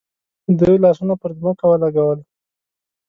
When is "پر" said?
1.21-1.31